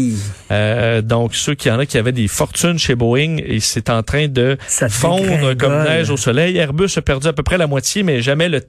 Euh, 0.52 1.02
donc 1.02 1.34
ceux 1.34 1.54
qui 1.54 1.70
en 1.70 1.78
a 1.80 1.86
qui 1.86 1.98
avaient 1.98 2.12
des 2.12 2.28
fortunes 2.28 2.78
chez 2.78 2.94
Boeing 2.94 3.38
et 3.44 3.58
c'est 3.60 3.90
en 3.90 4.02
train 4.02 4.28
de 4.28 4.56
Ça 4.68 4.88
fondre 4.88 5.54
comme 5.54 5.82
neige 5.82 6.10
au 6.10 6.16
soleil. 6.16 6.56
Airbus 6.56 6.90
a 6.96 7.02
perdu 7.02 7.26
à 7.26 7.32
peu 7.32 7.42
près 7.42 7.58
la 7.58 7.66
moitié, 7.66 8.02
mais 8.04 8.22
jamais 8.22 8.48
le 8.48 8.62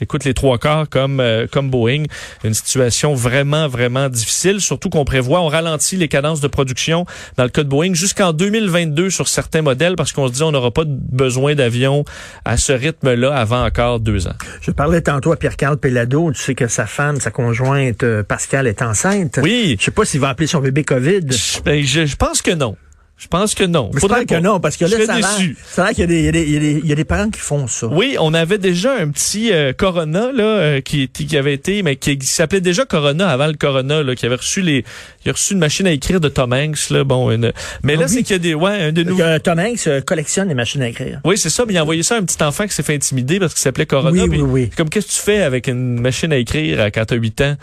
écoute 0.00 0.24
les 0.24 0.34
trois 0.34 0.58
quarts 0.58 0.88
comme 0.88 1.20
euh, 1.20 1.46
comme 1.50 1.70
Boeing. 1.70 2.04
Une 2.44 2.54
situation 2.54 3.14
vraiment 3.14 3.68
vraiment 3.68 4.08
difficile, 4.08 4.60
surtout 4.60 4.90
qu'on 4.90 5.04
prévoit 5.04 5.40
on 5.40 5.48
ralentit 5.48 5.96
les 5.96 6.08
cadences 6.08 6.40
de 6.40 6.48
production 6.48 7.06
dans 7.36 7.44
le 7.44 7.50
cas 7.50 7.62
de 7.64 7.68
Boeing 7.68 7.94
jusqu'en 7.94 8.32
2022 8.32 9.10
sur 9.10 9.28
certains 9.28 9.62
modèles 9.62 9.96
parce 9.96 10.12
qu'on 10.12 10.28
se 10.28 10.32
dit 10.32 10.42
on 10.42 10.52
n'aura 10.52 10.70
pas 10.70 10.84
besoin 10.86 11.54
d'avions 11.54 12.04
à 12.44 12.56
ce 12.56 12.72
rythme-là 12.72 13.34
avant 13.34 13.64
encore 13.64 14.00
deux 14.00 14.26
ans. 14.26 14.34
Je 14.60 14.70
parlais 14.70 15.00
tantôt 15.02 15.32
à 15.32 15.36
Pierre-Carl 15.36 15.76
Pellado. 15.76 16.30
Tu 16.32 16.40
sais 16.40 16.54
que 16.54 16.68
sa 16.68 16.86
femme, 16.86 17.20
sa 17.20 17.30
conjointe, 17.30 18.02
euh, 18.02 18.22
Pascal, 18.22 18.66
est 18.66 18.82
enceinte. 18.82 19.38
Oui. 19.42 19.76
Je 19.78 19.84
sais 19.86 19.90
pas 19.90 20.04
s'il 20.04 20.20
va 20.20 20.28
appeler 20.30 20.46
son 20.46 20.60
bébé 20.60 20.84
COVID. 20.84 21.20
Je, 21.30 21.60
ben, 21.62 21.82
je- 21.84 22.06
je 22.06 22.16
pense 22.16 22.42
que 22.42 22.50
non. 22.52 22.76
Je 23.20 23.28
pense 23.28 23.54
que 23.54 23.64
non. 23.64 23.90
J'espère 23.92 24.00
Faudrait 24.00 24.24
que 24.24 24.34
non, 24.42 24.60
parce 24.60 24.78
que 24.78 24.86
Je 24.86 24.96
là, 24.96 25.04
ça 25.04 25.12
a 25.14 25.86
l'air 25.86 25.94
qu'il 25.94 26.00
y 26.00 26.02
a 26.04 26.06
des- 26.32 26.42
il 26.42 26.84
y 26.84 26.88
y 26.88 26.92
a 26.92 26.94
des- 26.94 27.04
parents 27.04 27.28
qui 27.28 27.38
font 27.40 27.66
ça. 27.66 27.86
Oui, 27.88 28.16
on 28.18 28.32
avait 28.32 28.56
déjà 28.56 28.94
un 28.98 29.08
petit 29.10 29.52
euh, 29.52 29.72
Corona 29.74 30.32
là 30.32 30.42
euh, 30.44 30.80
qui, 30.80 31.08
qui 31.08 31.36
avait 31.36 31.52
été, 31.52 31.82
mais 31.82 31.96
qui, 31.96 32.16
qui 32.16 32.26
s'appelait 32.26 32.60
déjà 32.62 32.84
Corona 32.86 33.28
avant 33.28 33.46
le 33.48 33.52
Corona, 33.54 34.02
là, 34.02 34.14
qui 34.14 34.24
avait 34.24 34.36
reçu 34.36 34.62
les, 34.62 34.84
il 35.24 35.28
a 35.28 35.32
reçu 35.32 35.52
une 35.52 35.58
machine 35.60 35.86
à 35.86 35.92
écrire 35.92 36.18
de 36.20 36.28
Tom 36.30 36.52
Hanks 36.54 36.88
là, 36.90 37.04
bon, 37.04 37.30
une- 37.30 37.52
mais 37.82 37.94
là 37.96 38.02
Ah 38.04 38.06
oui? 38.08 38.14
c'est 38.16 38.22
qu'il 38.22 38.32
y 38.32 38.36
a 38.36 38.38
des, 38.38 38.54
ouais, 38.54 38.70
un 38.84 38.92
de 38.92 39.02
nous. 39.02 39.20
euh, 39.20 39.38
Tom 39.38 39.58
Hanks 39.58 39.86
euh, 39.86 40.00
collectionne 40.00 40.48
les 40.48 40.54
machines 40.54 40.80
à 40.82 40.88
écrire. 40.88 41.20
Oui, 41.24 41.36
c'est 41.36 41.50
ça, 41.50 41.64
mais 41.66 41.74
il 41.74 41.78
a 41.78 41.82
envoyé 41.82 42.02
ça 42.02 42.14
à 42.14 42.18
un 42.18 42.22
petit 42.24 42.42
enfant 42.42 42.66
qui 42.66 42.72
s'est 42.74 42.82
fait 42.82 42.94
intimider 42.94 43.38
parce 43.38 43.52
qu'il 43.52 43.60
s'appelait 43.60 43.84
Corona. 43.86 44.22
Oui, 44.22 44.28
puis 44.30 44.40
oui, 44.40 44.48
oui. 44.62 44.70
Comme 44.74 44.88
qu'est-ce 44.88 45.08
que 45.08 45.12
tu 45.12 45.18
fais 45.20 45.42
avec 45.42 45.66
une 45.68 46.00
machine 46.00 46.32
à 46.32 46.36
écrire 46.38 46.86
quand 46.94 47.04
t'as 47.04 47.16
8 47.16 47.40
ans? 47.42 47.56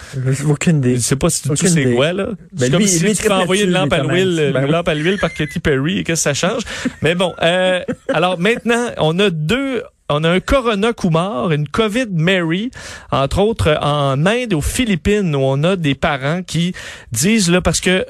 Aucune 0.47 0.77
idée. 0.77 0.95
Je 0.97 1.01
sais 1.01 1.15
pas 1.15 1.29
si 1.31 1.41
tu 1.49 1.55
sais 1.55 1.69
idée. 1.81 1.93
quoi, 1.95 2.13
là. 2.13 2.25
Ben, 2.53 2.65
c'est 2.65 2.69
comme 2.69 2.79
lui- 2.81 2.87
si 2.87 2.99
lui, 2.99 3.11
il 3.11 3.17
tu 3.17 3.23
fais 3.23 3.31
envoyer 3.31 3.63
une 3.63 3.71
là-dessus, 3.71 3.89
lampe 3.97 4.07
à 4.09 4.13
l'huile, 4.13 4.51
Ben 4.53 4.65
une 4.65 4.71
lampe 4.71 4.87
à 4.89 4.93
l'huile 4.93 5.17
par 5.17 5.33
Et 5.55 6.03
que 6.03 6.15
ça 6.15 6.33
change? 6.33 6.63
Mais 7.01 7.15
bon, 7.15 7.33
euh, 7.41 7.81
alors 8.13 8.39
maintenant, 8.39 8.87
on 8.97 9.17
a 9.19 9.29
deux, 9.29 9.83
on 10.09 10.23
a 10.23 10.29
un 10.29 10.39
Corona 10.39 10.93
Kumar, 10.93 11.51
une 11.51 11.67
COVID 11.67 12.07
Mary, 12.11 12.71
entre 13.11 13.39
autres 13.39 13.77
en 13.81 14.25
Inde 14.25 14.51
et 14.51 14.55
aux 14.55 14.61
Philippines, 14.61 15.35
où 15.35 15.39
on 15.39 15.63
a 15.63 15.75
des 15.75 15.95
parents 15.95 16.43
qui 16.43 16.73
disent, 17.11 17.49
là, 17.49 17.61
parce 17.61 17.79
que, 17.81 18.05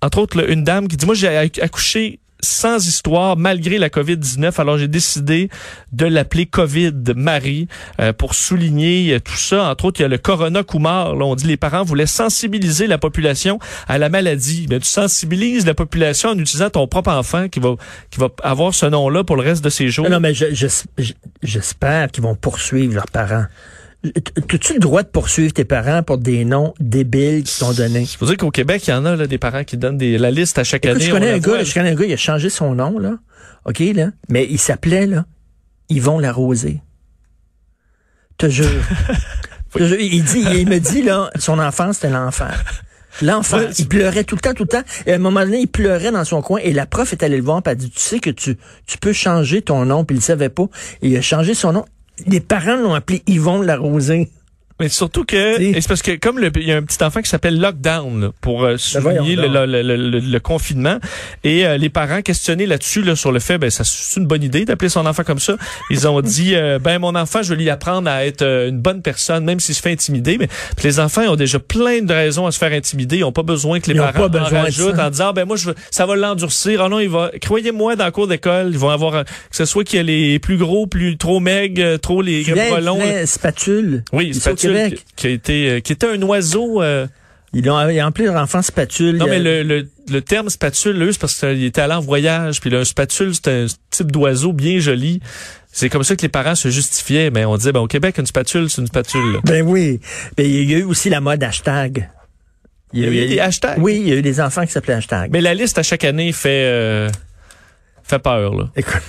entre 0.00 0.18
autres, 0.18 0.48
une 0.48 0.64
dame 0.64 0.88
qui 0.88 0.96
dit, 0.96 1.06
moi, 1.06 1.14
j'ai 1.14 1.28
acc- 1.28 1.60
accouché 1.62 2.18
sans 2.44 2.86
histoire 2.86 3.36
malgré 3.36 3.78
la 3.78 3.88
COVID-19. 3.88 4.60
Alors 4.60 4.78
j'ai 4.78 4.88
décidé 4.88 5.48
de 5.92 6.06
l'appeler 6.06 6.46
COVID 6.46 6.92
Marie 7.16 7.68
euh, 8.00 8.12
pour 8.12 8.34
souligner 8.34 9.18
tout 9.24 9.36
ça. 9.36 9.70
Entre 9.70 9.84
autres, 9.86 10.00
il 10.00 10.02
y 10.02 10.06
a 10.06 10.08
le 10.08 10.18
Corona 10.18 10.62
Kumar. 10.62 11.14
Là, 11.14 11.24
on 11.24 11.34
dit 11.34 11.46
les 11.46 11.56
parents 11.56 11.84
voulaient 11.84 12.06
sensibiliser 12.06 12.86
la 12.86 12.98
population 12.98 13.58
à 13.88 13.98
la 13.98 14.08
maladie. 14.08 14.66
Mais 14.68 14.80
tu 14.80 14.86
sensibilises 14.86 15.66
la 15.66 15.74
population 15.74 16.30
en 16.30 16.38
utilisant 16.38 16.70
ton 16.70 16.86
propre 16.86 17.10
enfant 17.12 17.48
qui 17.48 17.60
va 17.60 17.74
qui 18.10 18.18
va 18.20 18.28
avoir 18.42 18.74
ce 18.74 18.86
nom-là 18.86 19.24
pour 19.24 19.36
le 19.36 19.42
reste 19.42 19.64
de 19.64 19.70
ses 19.70 19.88
jours. 19.88 20.08
Non, 20.10 20.20
mais 20.20 20.34
je- 20.34 20.52
je- 20.52 21.12
j'espère 21.42 22.08
qu'ils 22.10 22.22
vont 22.22 22.34
poursuivre 22.34 22.94
leurs 22.94 23.06
parents. 23.10 23.44
As-tu 24.04 24.74
le 24.74 24.80
droit 24.80 25.02
de 25.02 25.08
poursuivre 25.08 25.52
tes 25.52 25.64
parents 25.64 26.02
pour 26.02 26.18
des 26.18 26.44
noms 26.44 26.74
débiles 26.80 27.44
qu'ils 27.44 27.58
t'ont 27.60 27.72
donnés? 27.72 28.04
Faut 28.06 28.26
dire 28.26 28.36
qu'au 28.36 28.50
Québec, 28.50 28.86
il 28.86 28.90
y 28.90 28.94
en 28.94 29.04
a 29.04 29.14
là, 29.14 29.26
des 29.28 29.38
parents 29.38 29.62
qui 29.62 29.76
donnent 29.76 29.96
des, 29.98 30.18
la 30.18 30.30
liste 30.32 30.58
à 30.58 30.64
chaque 30.64 30.84
Écoute, 30.84 30.96
année. 30.96 31.04
je 31.06 31.10
on 31.10 31.14
connais 31.14 31.30
un 31.30 31.38
voit. 31.38 31.58
gars, 31.58 31.64
je 31.64 31.74
connais 31.74 31.90
un 31.90 31.94
gars, 31.94 32.04
il 32.06 32.12
a 32.12 32.16
changé 32.16 32.50
son 32.50 32.74
nom, 32.74 32.98
là. 32.98 33.18
OK, 33.64 33.78
là. 33.94 34.08
Mais 34.28 34.46
il 34.50 34.58
s'appelait, 34.58 35.06
là, 35.06 35.24
Yvon 35.88 36.18
Larosé. 36.18 36.80
Te 38.38 38.48
jure. 38.48 38.66
Te 39.72 39.84
jure. 39.86 40.00
Il 40.00 40.24
dit, 40.24 40.44
il 40.52 40.68
me 40.68 40.78
dit, 40.78 41.02
là, 41.02 41.30
son 41.38 41.58
enfance, 41.60 41.96
c'était 41.96 42.10
l'enfer. 42.10 42.64
L'enfer. 43.20 43.58
Ouais, 43.60 43.70
il 43.78 43.86
pleurait 43.88 44.24
tout 44.24 44.34
le 44.34 44.40
temps, 44.40 44.54
tout 44.54 44.64
le 44.64 44.68
temps. 44.68 44.82
Et 45.06 45.12
à 45.12 45.16
un 45.16 45.18
moment 45.18 45.40
donné, 45.44 45.60
il 45.60 45.66
pleurait 45.68 46.10
dans 46.10 46.24
son 46.24 46.40
coin 46.42 46.58
et 46.62 46.72
la 46.72 46.86
prof 46.86 47.12
est 47.12 47.22
allée 47.22 47.36
le 47.36 47.42
voir 47.42 47.58
et 47.58 47.62
elle 47.66 47.72
a 47.72 47.74
dit, 47.76 47.90
tu 47.90 48.00
sais 48.00 48.18
que 48.18 48.30
tu, 48.30 48.56
tu 48.86 48.98
peux 48.98 49.12
changer 49.12 49.62
ton 49.62 49.84
nom, 49.84 50.04
puis 50.04 50.16
il 50.16 50.18
le 50.20 50.24
savait 50.24 50.48
pas. 50.48 50.64
Et 51.02 51.08
il 51.08 51.16
a 51.16 51.20
changé 51.22 51.54
son 51.54 51.72
nom. 51.72 51.84
Les 52.26 52.40
parents 52.40 52.76
l'ont 52.76 52.94
appelé 52.94 53.22
Yvon 53.26 53.62
Larosé. 53.62 54.28
Mais 54.82 54.88
surtout 54.88 55.24
que 55.24 55.60
et 55.60 55.80
c'est 55.80 55.86
parce 55.88 56.02
que 56.02 56.16
comme 56.16 56.38
le- 56.38 56.50
il 56.56 56.66
y 56.66 56.72
a 56.72 56.76
un 56.76 56.82
petit 56.82 57.02
enfant 57.04 57.22
qui 57.22 57.30
s'appelle 57.30 57.58
Lockdown 57.60 58.20
là, 58.20 58.30
pour 58.40 58.64
euh, 58.64 58.76
souligner 58.76 59.36
le, 59.36 59.42
Ben 59.42 59.48
voyons 59.52 59.66
le, 59.66 59.82
le- 59.96 60.18
le- 60.20 60.40
confinement 60.40 60.98
et 61.44 61.64
euh, 61.66 61.76
les 61.76 61.88
parents 61.88 62.20
questionnaient 62.22 62.66
là-dessus 62.66 63.02
là, 63.02 63.14
sur 63.16 63.30
le 63.32 63.38
fait 63.38 63.58
ben 63.58 63.70
ça 63.70 63.84
c'est 63.84 64.18
une 64.20 64.26
bonne 64.26 64.42
idée 64.42 64.64
d'appeler 64.64 64.88
son 64.88 65.06
enfant 65.06 65.22
comme 65.24 65.38
ça. 65.38 65.56
Ils 65.90 66.08
ont 66.08 66.20
dit 66.20 66.54
euh, 66.56 66.78
ben 66.80 66.98
mon 66.98 67.14
enfant 67.14 67.42
je 67.42 67.50
vais 67.54 67.62
lui 67.62 67.70
apprendre 67.70 68.10
à 68.10 68.26
être 68.26 68.42
euh, 68.42 68.68
une 68.68 68.80
bonne 68.80 69.02
personne 69.02 69.44
même 69.44 69.60
s'il 69.60 69.74
se 69.74 69.80
fait 69.82 69.92
intimider 69.92 70.36
mais 70.38 70.48
les 70.82 70.98
enfants 71.00 71.22
ont 71.28 71.36
déjà 71.36 71.58
plein 71.60 72.00
de 72.02 72.12
raisons 72.12 72.46
à 72.46 72.50
se 72.50 72.58
faire 72.58 72.72
intimider, 72.72 73.18
ils 73.18 73.24
ont 73.24 73.32
pas 73.32 73.42
besoin 73.44 73.78
que 73.80 73.86
les 73.86 73.94
Ils 73.94 73.98
parents 74.00 74.26
en 74.26 74.44
rajoutent 74.62 74.98
en 74.98 75.10
disant 75.10 75.32
ben 75.32 75.44
moi 75.44 75.56
je 75.56 75.66
veux, 75.68 75.74
ça 75.90 76.06
va 76.06 76.16
l'endurcir. 76.16 76.82
Ah 76.82 76.88
non, 76.88 76.98
il 76.98 77.08
va 77.08 77.30
croyez-moi 77.40 77.94
dans 77.96 78.06
le 78.06 78.10
cours 78.10 78.26
d'école, 78.26 78.68
ils 78.72 78.78
vont 78.78 78.90
avoir 78.90 79.14
euh, 79.14 79.22
que 79.22 79.56
ce 79.56 79.64
soit 79.64 79.84
qu'il 79.84 79.96
y 79.98 80.00
a 80.00 80.02
les 80.02 80.38
plus 80.38 80.56
gros, 80.56 80.86
plus 80.86 81.16
trop 81.16 81.38
maigres, 81.40 81.98
trop 82.00 82.22
les 82.22 82.42
Filet, 82.42 82.68
bras 82.70 82.80
longs. 82.80 83.00
filet, 83.00 83.26
spatule. 83.26 84.02
Oui, 84.12 84.30
au 84.30 84.40
spatule 84.72 84.90
Québec. 84.90 85.04
qui, 85.06 85.14
qui 85.16 85.26
a 85.26 85.30
été 85.30 85.68
euh, 85.70 85.80
qui 85.80 85.92
était 85.92 86.06
un 86.08 86.22
oiseau. 86.22 86.82
euh, 86.82 87.06
Ils 87.52 87.68
ont, 87.70 87.88
ils 87.88 88.00
ont 88.02 88.06
appelé 88.06 88.26
leur 88.26 88.36
enfant 88.42 88.62
spatule. 88.62 89.16
non, 89.16 89.26
mais 89.26 89.38
le, 89.38 89.62
le, 89.62 89.88
le 90.10 90.20
terme 90.22 90.48
spatule, 90.50 91.00
eux, 91.02 91.12
c'est 91.12 91.20
parce 91.20 91.38
qu'il 91.38 91.64
était 91.64 91.80
allé 91.82 91.94
en 91.94 92.00
voyage. 92.00 92.60
Puis 92.60 92.70
là, 92.70 92.78
un 92.80 92.84
spatule, 92.84 93.34
c'est 93.34 93.48
un 93.48 93.66
type 93.90 94.10
d'oiseau 94.10 94.52
bien 94.52 94.78
joli. 94.78 95.20
C'est 95.74 95.88
comme 95.88 96.02
ça 96.04 96.16
que 96.16 96.22
les 96.22 96.28
parents 96.28 96.54
se 96.54 96.68
justifiaient. 96.70 97.30
Mais 97.30 97.44
on 97.44 97.56
disait, 97.56 97.72
ben, 97.72 97.80
au 97.80 97.86
Québec, 97.86 98.16
une 98.18 98.26
spatule, 98.26 98.68
c'est 98.70 98.80
une 98.82 98.86
spatule. 98.88 99.32
là. 99.34 99.40
Ben 99.44 99.62
oui. 99.66 100.00
Ben, 100.36 100.44
il 100.46 100.70
y 100.70 100.74
a 100.74 100.78
eu 100.78 100.82
aussi 100.84 101.08
la 101.10 101.20
mode 101.20 101.42
hashtag. 101.42 102.08
Il 102.94 103.00
y 103.00 103.04
a 103.06 103.08
eu 103.08 103.28
des 103.28 103.40
hashtags. 103.40 103.78
Oui, 103.78 103.96
il 104.02 104.08
y 104.08 104.12
a 104.12 104.16
eu 104.16 104.22
des 104.22 104.38
enfants 104.38 104.66
qui 104.66 104.72
s'appelaient 104.72 104.92
hashtag. 104.94 105.30
Mais 105.32 105.40
la 105.40 105.54
liste 105.54 105.78
à 105.78 105.82
chaque 105.82 106.04
année 106.04 106.30
fait 106.32 106.64
euh, 106.66 107.08
fait 108.02 108.18
peur. 108.18 108.54
Là. 108.54 108.68
Écoute, 108.76 109.00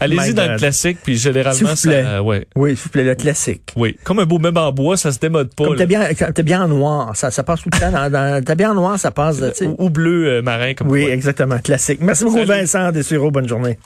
Allez-y 0.00 0.34
dans 0.34 0.50
le 0.52 0.58
classique, 0.58 0.98
puis 1.02 1.16
généralement, 1.16 1.70
vous 1.70 1.82
plaît. 1.82 2.02
ça, 2.04 2.22
ouais, 2.22 2.46
oui, 2.54 2.70
s'il 2.76 2.84
vous 2.84 2.88
plaît, 2.90 3.04
le 3.04 3.14
classique. 3.14 3.72
oui. 3.76 3.96
Comme 4.04 4.18
un 4.18 4.24
beau 4.26 4.38
même 4.38 4.56
en 4.56 4.70
bois, 4.72 4.96
ça 4.96 5.10
se 5.12 5.18
démode 5.18 5.54
pas. 5.54 5.64
Comme 5.64 5.76
t'es 5.76 5.86
bien, 5.86 6.06
t'es 6.12 6.42
bien 6.42 6.62
en 6.64 6.68
noir, 6.68 7.16
ça, 7.16 7.30
ça 7.30 7.42
passe 7.42 7.62
tout 7.62 7.70
le 7.72 7.78
temps. 7.78 7.90
Dans, 7.90 8.10
dans, 8.10 8.44
t'es 8.44 8.54
bien 8.54 8.70
en 8.72 8.74
noir, 8.74 8.98
ça 8.98 9.10
passe. 9.10 9.40
ou, 9.62 9.74
ou 9.78 9.90
bleu 9.90 10.26
euh, 10.28 10.42
marin 10.42 10.74
comme 10.74 10.88
Oui, 10.88 11.04
exactement, 11.04 11.58
classique. 11.58 11.98
Merci 12.00 12.24
beaucoup, 12.24 12.36
Salut. 12.38 12.48
Vincent 12.48 12.92
Dessureau. 12.92 13.30
Bonne 13.30 13.48
journée. 13.48 13.78